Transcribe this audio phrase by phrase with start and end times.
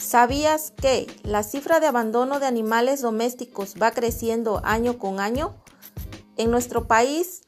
[0.00, 5.54] ¿Sabías que la cifra de abandono de animales domésticos va creciendo año con año?
[6.38, 7.42] En nuestro país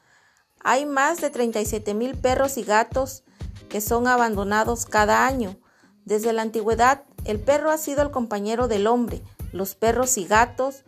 [0.63, 3.25] hay más de 37 mil perros y gatos
[3.71, 5.57] que son abandonados cada año.
[6.05, 9.23] Desde la antigüedad, el perro ha sido el compañero del hombre.
[9.53, 10.85] Los perros y gatos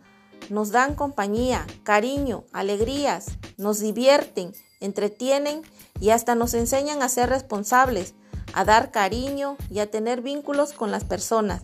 [0.51, 3.25] nos dan compañía, cariño, alegrías,
[3.57, 5.63] nos divierten, entretienen
[5.99, 8.13] y hasta nos enseñan a ser responsables,
[8.55, 11.61] a dar cariño y a tener vínculos con las personas.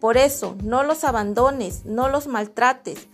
[0.00, 3.08] Por eso, no los abandones, no los maltrates,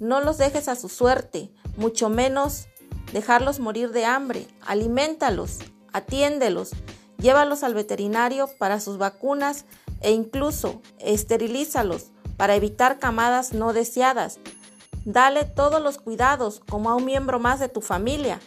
[0.00, 2.66] no los dejes a su suerte, mucho menos
[3.12, 4.48] dejarlos morir de hambre.
[4.66, 5.58] Alimentalos,
[5.92, 6.70] atiéndelos,
[7.18, 9.66] llévalos al veterinario para sus vacunas
[10.00, 12.06] e incluso esterilízalos
[12.38, 14.40] para evitar camadas no deseadas.
[15.04, 18.40] Dale todos los cuidados como a un miembro más de tu familia.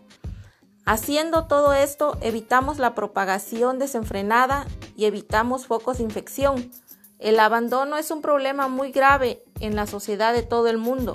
[0.88, 6.72] Haciendo todo esto evitamos la propagación desenfrenada y evitamos focos de infección.
[7.20, 11.12] El abandono es un problema muy grave en la sociedad de todo el mundo.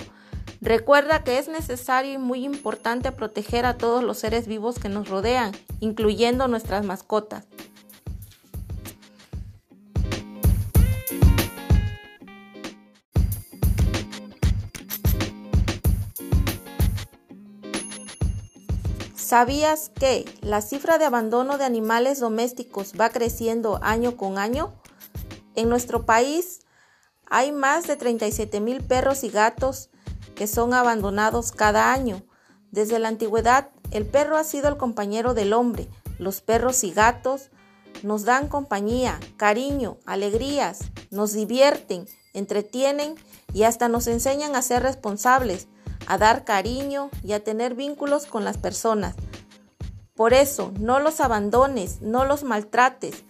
[0.61, 5.09] Recuerda que es necesario y muy importante proteger a todos los seres vivos que nos
[5.09, 7.47] rodean, incluyendo nuestras mascotas.
[19.23, 24.73] ¿Sabías que la cifra de abandono de animales domésticos va creciendo año con año?
[25.55, 26.59] En nuestro país
[27.27, 29.89] hay más de 37 mil perros y gatos
[30.35, 32.21] que son abandonados cada año.
[32.71, 35.87] Desde la antigüedad, el perro ha sido el compañero del hombre.
[36.19, 37.49] Los perros y gatos
[38.01, 40.79] nos dan compañía, cariño, alegrías,
[41.11, 43.15] nos divierten, entretienen
[43.53, 45.69] y hasta nos enseñan a ser responsables,
[46.07, 49.15] a dar cariño y a tener vínculos con las personas.
[50.15, 53.23] Por eso, no los abandones, no los maltrates,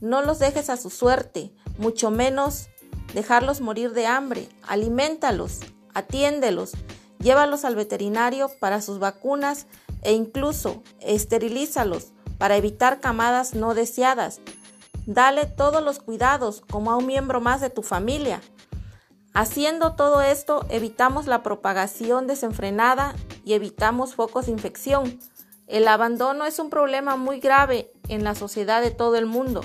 [0.00, 2.68] no los dejes a su suerte, mucho menos
[3.14, 4.48] dejarlos morir de hambre.
[4.66, 5.60] Alimentalos,
[5.94, 6.72] atiéndelos,
[7.18, 9.66] llévalos al veterinario para sus vacunas
[10.02, 14.40] e incluso esterilízalos para evitar camadas no deseadas.
[15.06, 18.40] Dale todos los cuidados como a un miembro más de tu familia.
[19.32, 23.14] Haciendo todo esto evitamos la propagación desenfrenada
[23.44, 25.20] y evitamos focos de infección.
[25.68, 29.60] El abandono es un problema muy grave en la sociedad de todo el mundo.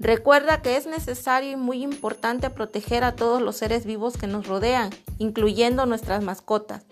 [0.00, 4.46] Recuerda que es necesario y muy importante proteger a todos los seres vivos que nos
[4.48, 6.84] rodean, incluyendo nuestras mascotas.